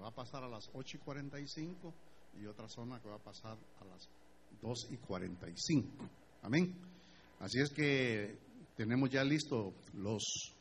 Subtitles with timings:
[0.00, 1.94] va a pasar a las 8 y 45
[2.40, 4.08] y otra zona que va a pasar a las
[4.62, 5.88] 2 y 45.
[6.42, 6.74] Amén.
[7.40, 8.38] Así es que
[8.76, 10.54] tenemos ya listos los,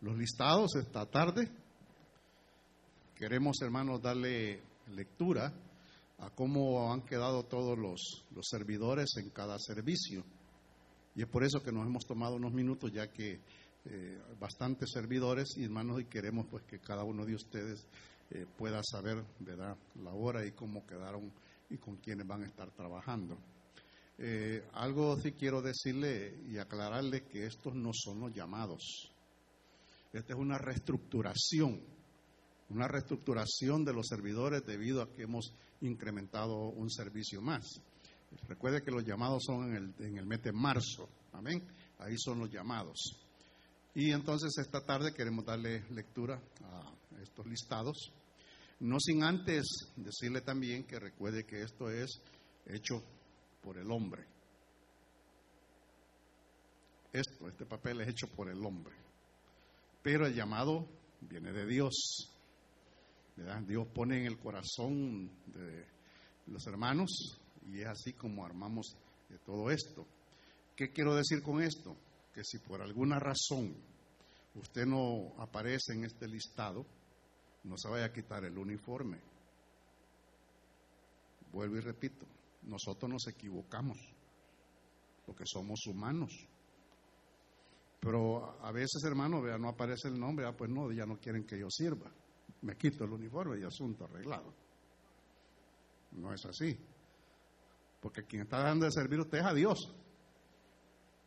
[0.00, 1.50] los listados esta tarde.
[3.14, 4.60] Queremos, hermanos, darle
[4.94, 5.52] lectura
[6.18, 10.24] a cómo han quedado todos los, los servidores en cada servicio.
[11.14, 13.40] Y es por eso que nos hemos tomado unos minutos, ya que
[13.86, 17.86] eh, bastantes servidores hermanos, y queremos pues que cada uno de ustedes
[18.30, 21.32] eh, pueda saber, ¿verdad?, la hora y cómo quedaron
[21.68, 23.36] y con quiénes van a estar trabajando.
[24.18, 29.10] Eh, algo sí quiero decirle y aclararle que estos no son los llamados.
[30.12, 31.80] Esta es una reestructuración,
[32.68, 37.64] una reestructuración de los servidores debido a que hemos incrementado un servicio más.
[38.46, 41.66] Recuerde que los llamados son en el, en el mes de marzo, amén.
[41.98, 42.98] Ahí son los llamados.
[43.94, 48.12] Y entonces esta tarde queremos darle lectura a estos listados.
[48.80, 49.66] No sin antes
[49.96, 52.22] decirle también que recuerde que esto es
[52.66, 53.02] hecho
[53.62, 54.24] por el hombre.
[57.12, 58.94] Esto, este papel es hecho por el hombre.
[60.02, 60.86] Pero el llamado
[61.20, 61.94] viene de Dios.
[63.66, 65.86] Dios pone en el corazón de
[66.46, 67.38] los hermanos
[67.70, 68.96] y es así como armamos
[69.44, 70.06] todo esto.
[70.74, 71.96] ¿Qué quiero decir con esto?
[72.34, 73.74] Que si por alguna razón
[74.54, 76.86] usted no aparece en este listado,
[77.64, 79.18] no se vaya a quitar el uniforme.
[81.52, 82.26] Vuelvo y repito,
[82.62, 83.98] nosotros nos equivocamos,
[85.26, 86.46] porque somos humanos.
[88.00, 91.44] Pero a veces, hermano, vea, no aparece el nombre, ah, pues no, ya no quieren
[91.44, 92.10] que yo sirva.
[92.62, 94.52] Me quito el uniforme y asunto arreglado.
[96.12, 96.76] No es así.
[98.00, 99.94] Porque quien está dando de servir usted es a Dios.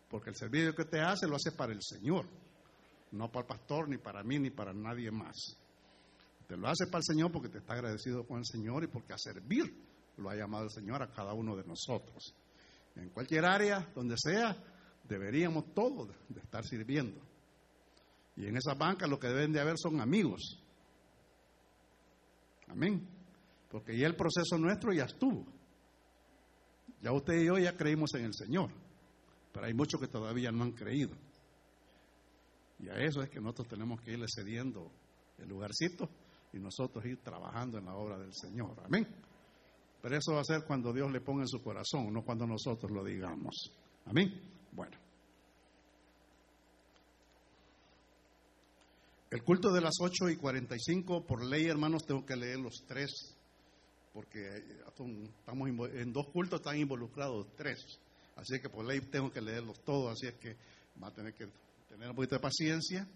[0.10, 2.26] Porque el servicio que usted hace lo hace para el Señor.
[3.12, 5.63] No para el pastor, ni para mí, ni para nadie más.
[6.48, 9.14] Te lo hace para el Señor porque te está agradecido con el Señor y porque
[9.14, 9.74] a servir
[10.18, 12.36] lo ha llamado el Señor a cada uno de nosotros.
[12.96, 14.56] En cualquier área, donde sea,
[15.04, 17.20] deberíamos todos de estar sirviendo.
[18.36, 20.60] Y en esa banca lo que deben de haber son amigos.
[22.68, 23.08] Amén.
[23.70, 25.46] Porque ya el proceso nuestro ya estuvo.
[27.02, 28.70] Ya usted y yo ya creímos en el Señor.
[29.52, 31.16] Pero hay muchos que todavía no han creído.
[32.80, 34.92] Y a eso es que nosotros tenemos que irle cediendo
[35.38, 36.10] el lugarcito
[36.54, 38.76] y nosotros ir trabajando en la obra del Señor.
[38.86, 39.08] Amén.
[40.02, 42.92] Pero eso va a ser cuando Dios le ponga en su corazón, no cuando nosotros
[42.92, 43.72] lo digamos.
[44.06, 44.32] Amén.
[44.72, 44.98] Bueno.
[49.32, 53.36] El culto de las 8 y 45, por ley, hermanos, tengo que leer los tres,
[54.14, 54.42] porque
[54.86, 57.80] estamos en dos cultos están involucrados tres.
[58.36, 60.56] Así que por ley tengo que leerlos todos, así es que
[61.02, 61.48] va a tener que
[61.90, 63.08] tener un poquito de paciencia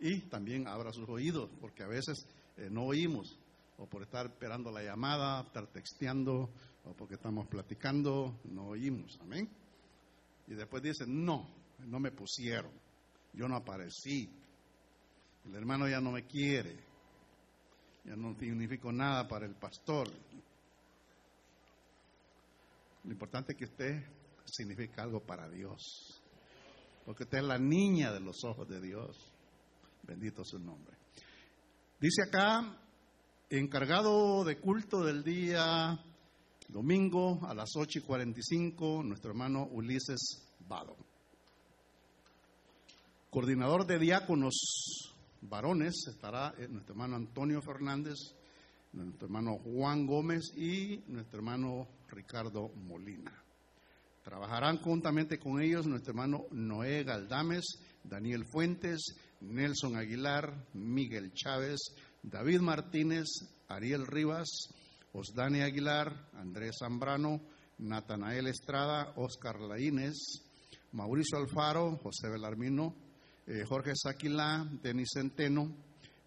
[0.00, 3.38] y también abra sus oídos, porque a veces eh, no oímos,
[3.78, 6.50] o por estar esperando la llamada, estar texteando,
[6.84, 9.48] o porque estamos platicando, no oímos, amén.
[10.46, 11.48] Y después dicen, no,
[11.86, 12.72] no me pusieron,
[13.32, 14.28] yo no aparecí,
[15.46, 16.76] el hermano ya no me quiere,
[18.04, 20.08] ya no significo nada para el pastor.
[23.04, 24.04] Lo importante es que usted
[24.44, 26.20] significa algo para Dios,
[27.06, 29.16] porque usted es la niña de los ojos de Dios.
[30.02, 30.99] Bendito su nombre.
[32.00, 32.78] Dice acá,
[33.50, 36.02] encargado de culto del día
[36.68, 40.18] domingo a las 8 y 45, nuestro hermano Ulises
[40.66, 40.96] Vado.
[43.28, 44.54] Coordinador de diáconos
[45.42, 48.16] varones estará eh, nuestro hermano Antonio Fernández,
[48.94, 53.44] nuestro hermano Juan Gómez y nuestro hermano Ricardo Molina.
[54.24, 57.66] Trabajarán juntamente con ellos nuestro hermano Noé Galdames,
[58.02, 59.00] Daniel Fuentes,
[59.40, 61.78] Nelson Aguilar, Miguel Chávez,
[62.22, 63.26] David Martínez,
[63.68, 64.68] Ariel Rivas,
[65.12, 67.40] Osdani Aguilar, Andrés Zambrano,
[67.78, 70.14] Natanael Estrada, Oscar Laínez,
[70.92, 72.94] Mauricio Alfaro, José Belarmino,
[73.46, 75.74] eh, Jorge Saquilá, Denis Centeno,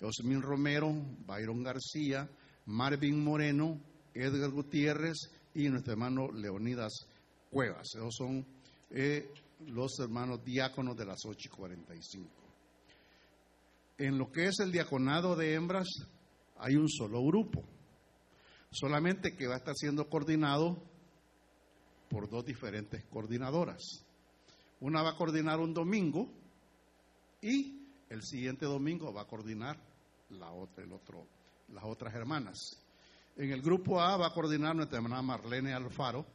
[0.01, 0.91] Osmin Romero,
[1.25, 2.27] Byron García,
[2.65, 3.79] Marvin Moreno,
[4.13, 5.17] Edgar Gutiérrez
[5.53, 6.91] y nuestro hermano Leonidas
[7.49, 7.87] Cuevas.
[7.95, 8.45] Esos son
[8.89, 9.31] eh,
[9.67, 12.42] los hermanos diáconos de las 8 y 45.
[14.03, 15.87] En lo que es el diaconado de hembras,
[16.57, 17.63] hay un solo grupo,
[18.69, 20.83] solamente que va a estar siendo coordinado
[22.09, 24.03] por dos diferentes coordinadoras.
[24.81, 26.29] Una va a coordinar un domingo
[27.41, 27.79] y
[28.09, 29.79] el siguiente domingo va a coordinar
[30.31, 31.25] la otra, el otro,
[31.69, 32.59] las otras hermanas.
[33.37, 36.25] En el grupo A va a coordinar nuestra hermana Marlene Alfaro,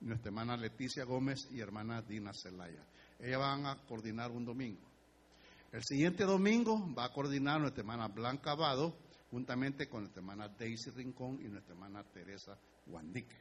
[0.00, 2.82] nuestra hermana Leticia Gómez y hermana Dina Celaya.
[3.18, 4.89] Ellas van a coordinar un domingo.
[5.72, 8.98] El siguiente domingo va a coordinar nuestra hermana Blanca Vado,
[9.30, 13.36] juntamente con nuestra hermana Daisy Rincón y nuestra hermana Teresa Guandique.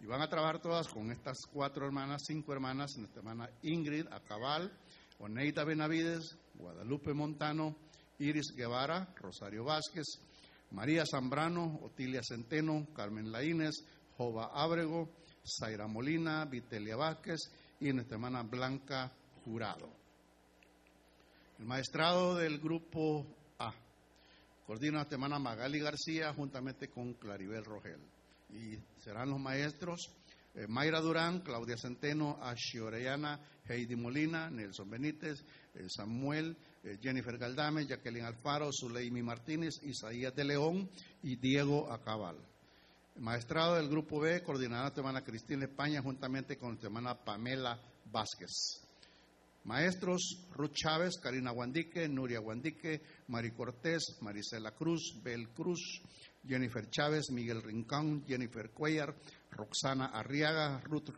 [0.00, 4.72] Y van a trabajar todas con estas cuatro hermanas, cinco hermanas, nuestra hermana Ingrid Acabal,
[5.18, 7.74] Oneida Benavides, Guadalupe Montano,
[8.18, 10.06] Iris Guevara, Rosario Vázquez,
[10.70, 13.74] María Zambrano, Otilia Centeno, Carmen Laínez,
[14.16, 15.10] Jova Ábrego,
[15.44, 17.40] Zaira Molina, Vitelia Vázquez
[17.80, 19.12] y nuestra hermana Blanca
[19.44, 20.01] Jurado.
[21.62, 23.24] El maestrado del grupo
[23.60, 23.72] A
[24.66, 28.00] coordina nuestra hermana Magali García juntamente con Claribel Rogel.
[28.50, 30.10] Y serán los maestros
[30.56, 33.38] eh, Mayra Durán, Claudia Centeno, Ashi Orellana,
[33.68, 35.44] Heidi Molina, Nelson Benítez,
[35.74, 40.90] eh, Samuel, eh, Jennifer Galdame, Jacqueline Alfaro, Zuleimi Martínez, Isaías de León
[41.22, 42.38] y Diego Acabal.
[43.20, 48.81] Maestrado del Grupo B, coordinadora hermana Cristina España, juntamente con nuestra hermana Pamela Vázquez.
[49.64, 56.02] Maestros, Ruth Chávez, Karina Guandique, Nuria Guandique, Mari Cortés, Marisela Cruz, Bel Cruz,
[56.46, 59.14] Jennifer Chávez, Miguel Rincón, Jennifer Cuellar,
[59.50, 61.10] Roxana Arriaga, Ruth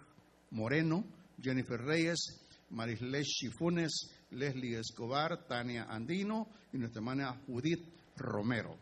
[0.50, 1.04] Moreno,
[1.40, 7.86] Jennifer Reyes, Marisles Chifunes, Leslie Escobar, Tania Andino y nuestra hermana Judith
[8.16, 8.76] Romero.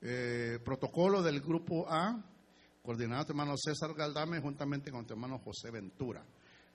[0.00, 2.22] Eh, protocolo del grupo A,
[2.82, 6.22] coordinado nuestro hermano César Galdame, juntamente con nuestro hermano José Ventura.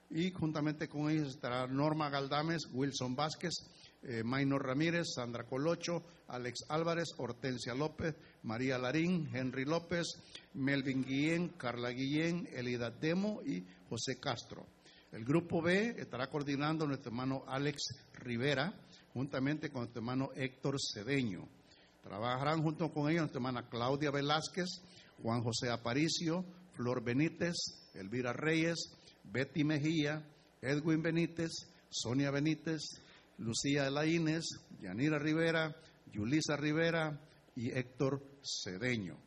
[0.09, 3.53] Y juntamente con ellos estará Norma Galdames, Wilson Vázquez,
[4.01, 10.07] eh, Maynor Ramírez, Sandra Colocho, Alex Álvarez, Hortensia López, María Larín, Henry López,
[10.53, 14.65] Melvin Guillén, Carla Guillén, Elida Demo y José Castro.
[15.11, 17.81] El grupo B estará coordinando nuestro hermano Alex
[18.13, 18.73] Rivera,
[19.13, 21.47] juntamente con nuestro hermano Héctor Cedeño.
[22.01, 24.81] Trabajarán junto con ellos nuestra hermana Claudia Velázquez,
[25.21, 27.55] Juan José Aparicio, Flor Benítez,
[27.95, 28.77] Elvira Reyes,
[29.23, 30.23] Betty Mejía,
[30.61, 31.51] Edwin Benítez,
[31.89, 32.81] Sonia Benítez,
[33.37, 34.43] Lucía Elaínez,
[34.79, 35.75] Yanira Rivera,
[36.11, 37.19] Yulisa Rivera
[37.55, 39.17] y Héctor Cedeño.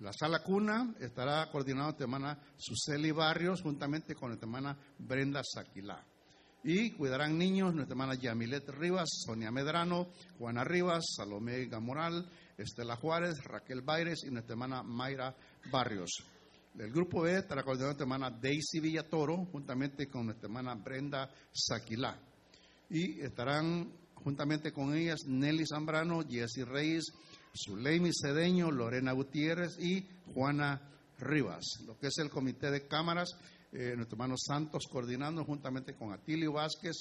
[0.00, 6.04] La sala cuna estará coordinada nuestra hermana Suseli Barrios juntamente con nuestra hermana Brenda Saquilá.
[6.64, 10.08] Y cuidarán niños nuestra hermana Yamilet Rivas, Sonia Medrano,
[10.38, 15.36] Juana Rivas, Salomé Gamoral, Estela Juárez, Raquel Baires y nuestra hermana Mayra
[15.70, 16.10] Barrios.
[16.78, 22.18] El grupo B estará coordinado nuestra hermana Daisy Villatoro juntamente con nuestra hermana Brenda Saquilá.
[22.88, 27.12] Y estarán juntamente con ellas Nelly Zambrano, Jessy Reyes,
[27.54, 30.80] Zuleimi Cedeño, Lorena Gutiérrez y Juana
[31.18, 31.82] Rivas.
[31.86, 33.36] Lo que es el comité de cámaras,
[33.72, 36.96] eh, nuestro hermano Santos coordinando juntamente con Atilio Vázquez,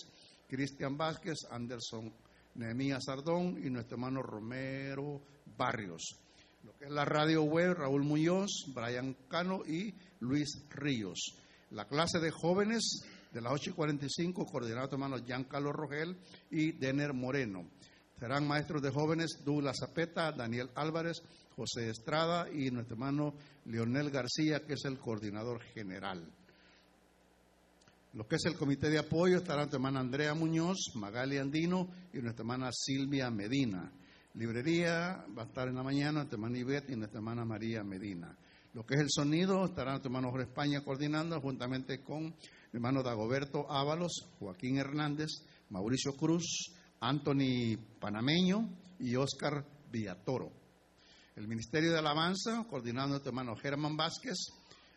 [0.48, 2.14] Cristian Vázquez, Anderson
[2.56, 5.22] Nehemías Sardón y nuestro hermano Romero
[5.58, 6.18] Barrios.
[6.64, 11.36] Lo que es la radio web, Raúl Muñoz, Brian Cano y Luis Ríos.
[11.72, 16.18] La clase de jóvenes de las 8 y 45, coordinado nuestro hermano Giancarlo Rogel
[16.50, 17.66] y Denner Moreno.
[18.20, 21.24] Serán maestros de jóvenes Douglas Zapeta, Daniel Álvarez,
[21.56, 23.34] José Estrada y nuestro hermano
[23.66, 26.32] Leonel García, que es el coordinador general.
[28.14, 32.20] Lo que es el comité de apoyo estará nuestra hermana Andrea Muñoz, Magali Andino y
[32.20, 33.92] nuestra hermana Silvia Medina.
[34.34, 38.38] Librería va a estar en la mañana nuestra hermana Ivette y nuestra hermana María Medina.
[38.74, 42.34] Lo que es el sonido estará nuestro hermano Jorge España coordinando juntamente con mi
[42.72, 45.30] hermano Dagoberto Ábalos, Joaquín Hernández,
[45.70, 48.70] Mauricio Cruz, Anthony Panameño
[49.00, 50.52] y Oscar Villatoro.
[51.36, 54.38] El Ministerio de Alabanza, coordinando a nuestro hermano Germán Vázquez,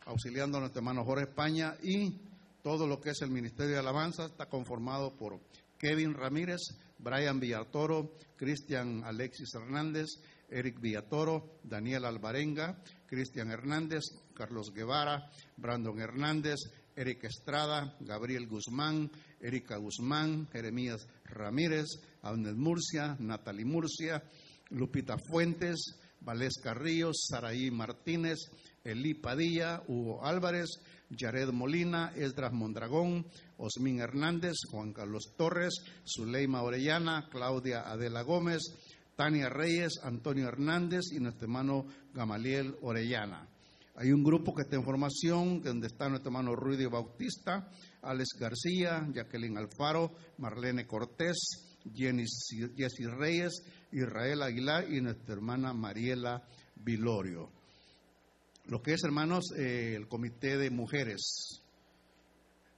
[0.07, 2.21] auxiliando a nuestro hermano Jorge España y
[2.63, 5.41] todo lo que es el Ministerio de Alabanza está conformado por
[5.79, 6.61] Kevin Ramírez,
[6.99, 10.07] Brian Villatoro, Cristian Alexis Hernández,
[10.51, 14.03] Eric Villatoro, Daniel Alvarenga, Cristian Hernández,
[14.35, 16.59] Carlos Guevara, Brandon Hernández,
[16.97, 19.11] Eric Estrada, Gabriel Guzmán,
[19.41, 21.87] Erika Guzmán, Jeremías Ramírez,
[22.23, 24.23] Abner Murcia, Natalie Murcia,
[24.71, 28.39] Lupita Fuentes, Valesca Ríos, Saraí Martínez,
[28.85, 30.79] Elí Padilla, Hugo Álvarez,
[31.17, 38.63] Jared Molina, Esdras Mondragón, Osmín Hernández, Juan Carlos Torres, Zuleima Orellana, Claudia Adela Gómez,
[39.17, 43.49] Tania Reyes, Antonio Hernández y nuestro hermano Gamaliel Orellana.
[43.97, 47.71] Hay un grupo que está en formación, donde está nuestro hermano Ruidio Bautista,
[48.03, 51.37] Alex García, Jacqueline Alfaro, Marlene Cortés,
[51.95, 56.43] Jessy Reyes, Israel Aguilar y nuestra hermana Mariela
[56.75, 57.53] Vilorio.
[58.67, 61.61] Lo que es, hermanos, eh, el comité de mujeres.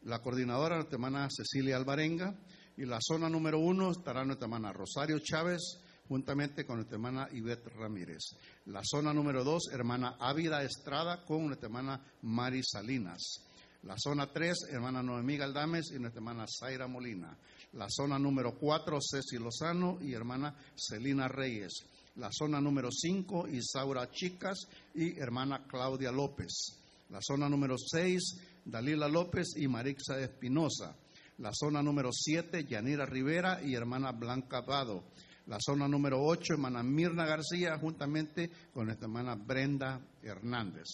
[0.03, 2.35] La coordinadora, nuestra hermana Cecilia Alvarenga,
[2.77, 5.79] y la zona número uno estará nuestra hermana Rosario Chávez,
[6.09, 8.37] juntamente con nuestra hermana Ivette Ramírez.
[8.67, 13.47] La zona número dos, hermana Ávida Estrada, con nuestra hermana Mari Salinas.
[13.87, 17.39] La zona 3, hermana Noemí Galdames y nuestra hermana Zaira Molina.
[17.75, 21.87] La zona número 4, Ceci Lozano y hermana Celina Reyes.
[22.17, 26.79] La zona número 5, Isaura Chicas y hermana Claudia López.
[27.11, 30.97] La zona número 6, Dalila López y Marixa Espinosa.
[31.39, 35.05] La zona número 7, Yanira Rivera y hermana Blanca Vado.
[35.47, 40.89] La zona número 8, hermana Mirna García, juntamente con nuestra hermana Brenda Hernández.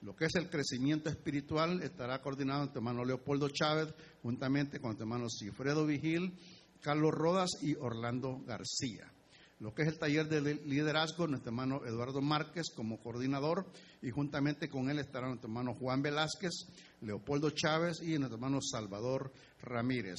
[0.00, 5.04] Lo que es el crecimiento espiritual estará coordinado nuestro hermano Leopoldo Chávez, juntamente con nuestro
[5.04, 6.32] hermano Cifredo Vigil,
[6.80, 9.12] Carlos Rodas y Orlando García.
[9.58, 13.64] Lo que es el taller de liderazgo, nuestro hermano Eduardo Márquez como coordinador
[14.02, 16.52] y juntamente con él estará nuestro hermano Juan Velázquez,
[17.00, 19.32] Leopoldo Chávez y nuestro hermano Salvador
[19.62, 20.16] Ramírez.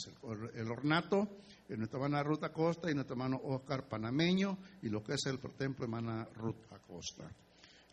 [0.56, 1.30] El, ornato,
[1.70, 5.86] nuestra hermana Ruth Acosta y nuestro hermano Oscar Panameño y lo que es el templo
[5.86, 7.30] hermana Ruth Acosta.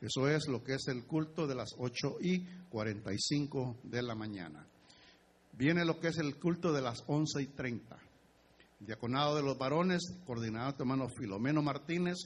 [0.00, 4.66] Eso es lo que es el culto de las 8 y 45 de la mañana.
[5.52, 8.03] Viene lo que es el culto de las 11 y 30.
[8.80, 12.16] Diaconado de los varones, coordinado nuestro hermano Filomeno Martínez,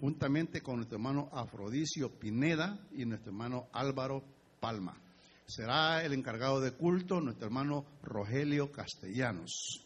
[0.00, 4.22] juntamente con nuestro hermano Afrodicio Pineda y nuestro hermano Álvaro
[4.60, 4.96] Palma.
[5.46, 9.84] Será el encargado de culto nuestro hermano Rogelio Castellanos.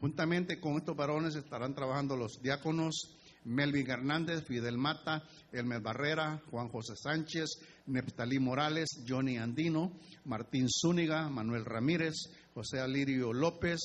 [0.00, 5.22] Juntamente con estos varones estarán trabajando los diáconos Melvin Hernández, Fidel Mata,
[5.52, 9.92] Elmer Barrera, Juan José Sánchez, Neptalí Morales, Johnny Andino,
[10.24, 12.14] Martín Zúñiga, Manuel Ramírez,
[12.54, 13.78] José Alirio López,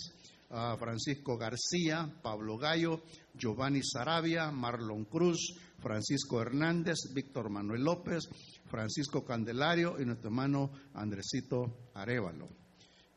[0.50, 3.04] Francisco García, Pablo Gallo,
[3.34, 8.28] Giovanni Sarabia, Marlon Cruz, Francisco Hernández, Víctor Manuel López,
[8.66, 12.50] Francisco Candelario y nuestro hermano Andresito Arevalo.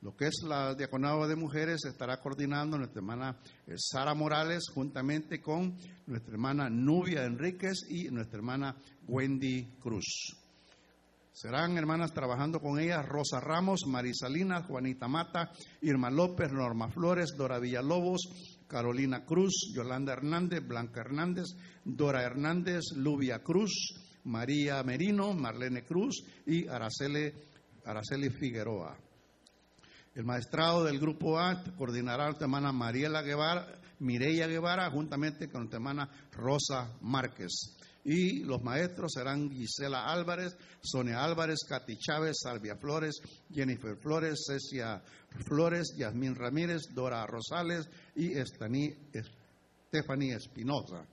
[0.03, 5.41] Lo que es la diaconado de mujeres estará coordinando nuestra hermana eh, Sara Morales juntamente
[5.41, 10.42] con nuestra hermana Nubia Enríquez y nuestra hermana Wendy Cruz.
[11.33, 17.59] Serán hermanas trabajando con ellas Rosa Ramos, Marisalina, Juanita Mata, Irma López, Norma Flores, Dora
[17.59, 18.29] Villalobos,
[18.69, 21.47] Carolina Cruz, Yolanda Hernández, Blanca Hernández,
[21.85, 23.73] Dora Hernández, Lubia Cruz,
[24.25, 28.99] María Merino, Marlene Cruz y Araceli, Figueroa.
[30.15, 35.63] El maestrado del grupo A coordinará a nuestra hermana Mariela Guevara, Mireya Guevara, juntamente con
[35.63, 37.79] nuestra hermana Rosa Márquez.
[38.05, 43.21] Y los maestros serán Gisela Álvarez, Sonia Álvarez, Katy Chávez, Salvia Flores,
[43.53, 45.03] Jennifer Flores, Cecia
[45.47, 48.97] Flores, Yasmín Ramírez, Dora Rosales y Stephanie
[50.35, 51.07] Espinosa.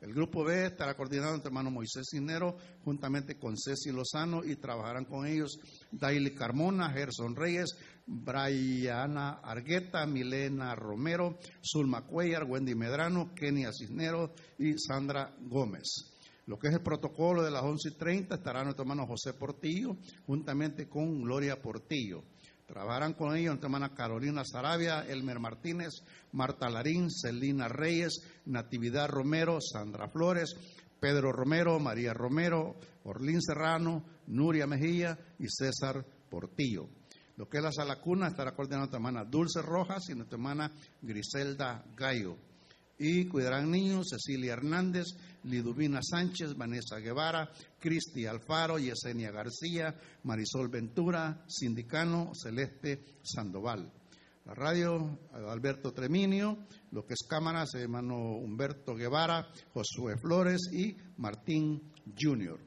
[0.00, 5.04] El grupo B estará coordinado entre hermano Moisés Cinero, juntamente con Ceci Lozano, y trabajarán
[5.06, 5.58] con ellos
[5.90, 7.76] Daily Carmona, Gerson Reyes,
[8.06, 16.17] Briana Argueta, Milena Romero, Zulma Cuellar, Wendy Medrano, Kenia Cisneros y Sandra Gómez.
[16.48, 19.98] Lo que es el protocolo de las 11 y 30 estará nuestro hermano José Portillo,
[20.26, 22.24] juntamente con Gloria Portillo.
[22.66, 26.02] Trabajarán con ellos nuestra hermana Carolina Sarabia, Elmer Martínez,
[26.32, 30.56] Marta Larín, Celina Reyes, Natividad Romero, Sandra Flores,
[30.98, 36.88] Pedro Romero, María Romero, Orlín Serrano, Nuria Mejía y César Portillo.
[37.36, 40.72] Lo que es la sala cuna estará coordinando nuestra hermana Dulce Rojas y nuestra hermana
[41.02, 42.38] Griselda Gallo.
[42.98, 45.06] Y cuidarán niños Cecilia Hernández,
[45.44, 53.92] Liduvina Sánchez, Vanessa Guevara, Cristi Alfaro, Yesenia García, Marisol Ventura, Sindicano, Celeste Sandoval.
[54.44, 61.92] La radio, Alberto Treminio, lo que es cámaras, hermano Humberto Guevara, Josué Flores y Martín
[62.18, 62.58] Junior.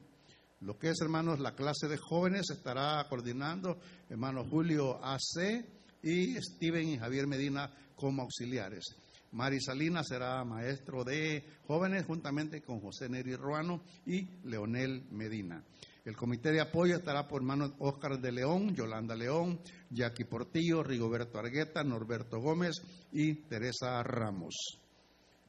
[0.61, 5.65] Lo que es, hermanos, la clase de jóvenes estará coordinando hermano Julio AC
[6.03, 8.95] y Steven y Javier Medina como auxiliares.
[9.31, 15.63] Mari Salinas será maestro de jóvenes juntamente con José Neri Ruano y Leonel Medina.
[16.03, 19.59] El comité de apoyo estará por manos Óscar de León, Yolanda León,
[19.89, 22.81] Jackie Portillo, Rigoberto Argueta, Norberto Gómez
[23.13, 24.55] y Teresa Ramos.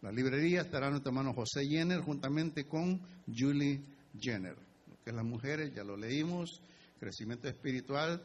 [0.03, 3.81] La librería estará nuestro hermano José Jenner juntamente con Julie
[4.21, 4.57] Jenner.
[4.89, 6.61] Lo que es las mujeres, ya lo leímos,
[7.01, 8.23] crecimiento espiritual,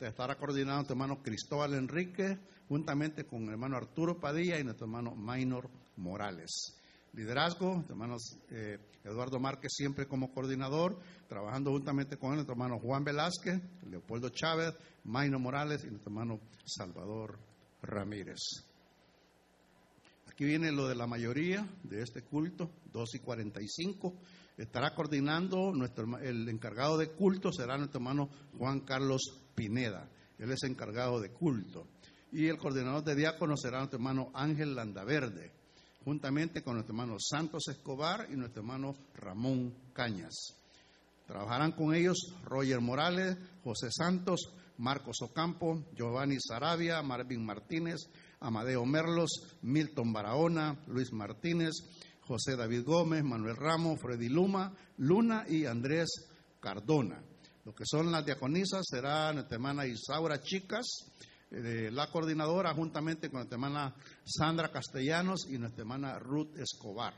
[0.00, 5.14] estará coordinado nuestro hermano Cristóbal Enrique, juntamente con el hermano Arturo Padilla y nuestro hermano
[5.14, 6.50] Maynor Morales.
[7.12, 8.16] Liderazgo, nuestro hermano
[8.50, 14.74] eh, Eduardo Márquez siempre como coordinador, trabajando juntamente con nuestro hermano Juan Velázquez, Leopoldo Chávez,
[15.04, 17.38] Maynor Morales y nuestro hermano Salvador
[17.82, 18.40] Ramírez.
[20.26, 24.14] Aquí viene lo de la mayoría de este culto, 2 y 45.
[24.56, 28.28] Estará coordinando nuestro, el encargado de culto, será nuestro hermano
[28.58, 29.22] Juan Carlos
[29.54, 30.08] Pineda.
[30.38, 31.86] Él es encargado de culto
[32.34, 35.52] y el coordinador de diáconos será nuestro hermano Ángel Landaverde,
[36.04, 40.56] juntamente con nuestro hermano Santos Escobar y nuestro hermano Ramón Cañas.
[41.28, 48.00] Trabajarán con ellos Roger Morales, José Santos, Marcos Ocampo, Giovanni Sarabia, Marvin Martínez,
[48.40, 49.30] Amadeo Merlos,
[49.62, 51.72] Milton Barahona, Luis Martínez,
[52.22, 56.08] José David Gómez, Manuel Ramos, Freddy Luma, Luna y Andrés
[56.58, 57.22] Cardona.
[57.64, 60.84] Lo que son las diaconisas será nuestra hermana Isaura Chicas,
[61.54, 63.94] eh, la coordinadora, juntamente con nuestra hermana
[64.24, 67.14] Sandra Castellanos y nuestra hermana Ruth Escobar.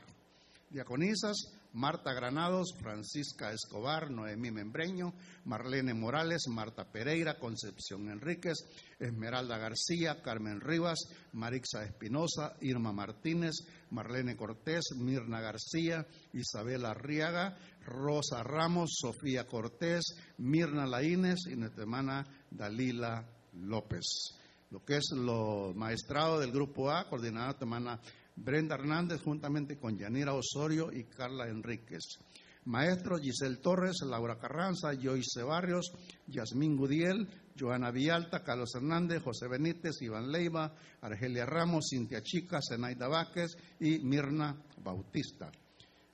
[0.69, 5.13] Diaconisas, Marta Granados, Francisca Escobar, Noemí Membreño,
[5.45, 8.57] Marlene Morales, Marta Pereira, Concepción Enríquez,
[8.99, 10.99] Esmeralda García, Carmen Rivas,
[11.33, 13.55] Marixa Espinosa, Irma Martínez,
[13.91, 22.25] Marlene Cortés, Mirna García, Isabela Arriaga, Rosa Ramos, Sofía Cortés, Mirna Laínez y nuestra hermana
[22.51, 24.37] Dalila López.
[24.69, 27.99] Lo que es lo maestrado del grupo A, coordinada hermana
[28.35, 32.19] Brenda Hernández, juntamente con Yanira Osorio y Carla Enríquez.
[32.65, 35.91] Maestros Giselle Torres, Laura Carranza, Joyce Barrios,
[36.27, 43.07] Yasmín Gudiel, Joana Villalta, Carlos Hernández, José Benítez, Iván Leiva, Argelia Ramos, Cintia Chica, Zenaida
[43.07, 45.49] Vázquez y Mirna Bautista.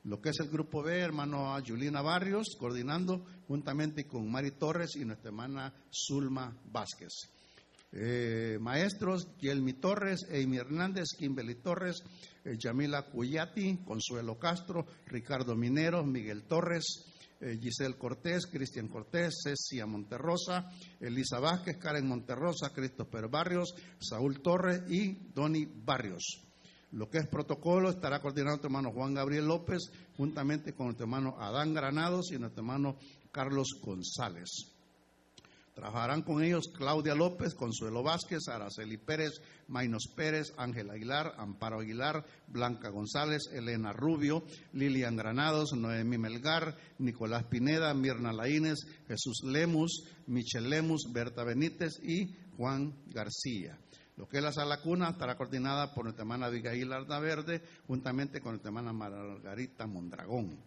[0.05, 5.05] Lo que es el grupo B, hermano Julina Barrios, coordinando juntamente con Mari Torres y
[5.05, 7.29] nuestra hermana Zulma Vázquez.
[7.93, 12.03] Eh, maestros, Yelmi Torres, Amy Hernández, Kimberly Torres,
[12.43, 17.05] eh, Yamila Cuyati, Consuelo Castro, Ricardo Minero, Miguel Torres,
[17.39, 20.69] eh, Giselle Cortés, Cristian Cortés, Cecia Monterrosa,
[21.00, 26.52] Elisa Vázquez, Karen Monterrosa, Christopher Barrios, Saúl Torres y Doni Barrios.
[26.94, 31.36] Lo que es protocolo estará coordinado nuestro hermano Juan Gabriel López, juntamente con nuestro hermano
[31.40, 32.98] Adán Granados y nuestro hermano
[33.32, 34.74] Carlos González.
[35.74, 42.24] Trabajarán con ellos Claudia López, Consuelo Vázquez, Araceli Pérez, Mainos Pérez, Ángel Aguilar, Amparo Aguilar,
[42.48, 50.70] Blanca González, Elena Rubio, Lilian Granados, Noemí Melgar, Nicolás Pineda, Mirna Laínez, Jesús Lemus, Michel
[50.70, 53.80] Lemus, Berta Benítez y Juan García.
[54.15, 58.51] Lo que es la sala cuna estará coordinada por nuestra hermana Abigail Verde, juntamente con
[58.51, 60.58] nuestra hermana Margarita Mondragón.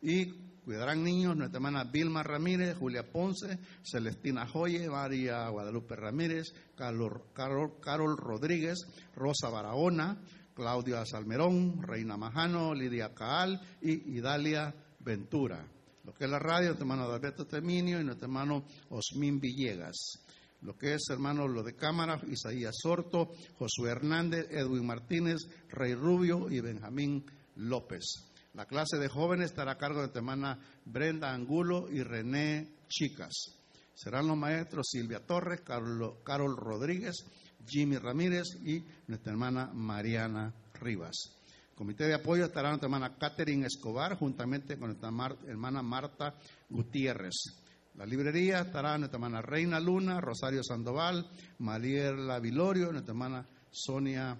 [0.00, 8.16] Y Cuidarán niños nuestra hermana Vilma Ramírez, Julia Ponce, Celestina Joye, María Guadalupe Ramírez, Carol,
[8.16, 8.78] Rodríguez,
[9.16, 10.22] Rosa Barahona,
[10.54, 15.66] Claudia Salmerón, Reina Majano, Lidia Caal y Idalia Ventura.
[16.04, 20.21] Lo que es la radio, nuestro hermano Alberto Terminio y nuestro hermano Osmín Villegas.
[20.62, 26.48] Lo que es hermano lo de cámara, Isaías Sorto, Josué Hernández, Edwin Martínez, Rey Rubio
[26.50, 27.24] y Benjamín
[27.56, 28.32] López.
[28.54, 33.58] La clase de jóvenes estará a cargo de hermana Brenda Angulo y René Chicas.
[33.94, 37.24] Serán los maestros Silvia Torres, Carol, Rodríguez,
[37.66, 41.38] Jimmy Ramírez y nuestra hermana Mariana Rivas.
[41.74, 45.10] Comité de apoyo estará nuestra hermana Catherine Escobar juntamente con nuestra
[45.48, 46.34] hermana Marta
[46.68, 47.61] Gutiérrez.
[47.96, 54.38] La librería estará nuestra hermana Reina Luna, Rosario Sandoval, Mariela Vilorio, nuestra hermana Sonia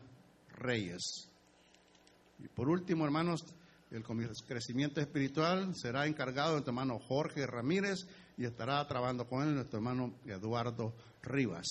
[0.57, 1.29] Reyes.
[2.39, 3.45] Y por último, hermanos,
[3.91, 4.03] el
[4.47, 8.07] crecimiento espiritual será encargado de nuestro hermano Jorge Ramírez
[8.39, 11.67] y estará trabajando con él nuestro hermano Eduardo Rivas.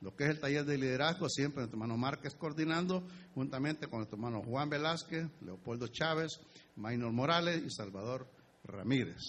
[0.00, 4.16] Lo que es el taller de liderazgo, siempre nuestro hermano Márquez coordinando, juntamente con nuestro
[4.16, 6.40] hermano Juan Velázquez, Leopoldo Chávez,
[6.76, 8.26] Maynor Morales y Salvador
[8.64, 9.22] Ramírez.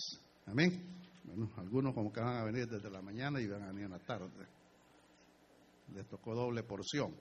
[0.47, 1.00] Amén.
[1.23, 3.91] Bueno, algunos como que van a venir desde la mañana y van a venir en
[3.91, 4.47] la tarde.
[5.93, 7.15] Les tocó doble porción.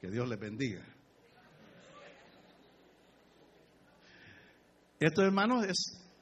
[0.00, 0.84] Que Dios les bendiga.
[4.98, 5.76] Esto, hermanos, es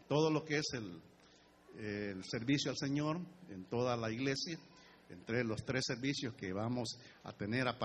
[0.09, 4.59] todo lo que es el, servicio al Señor en toda la iglesia,
[5.11, 7.83] entre los tres servicios que vamos a tener a partir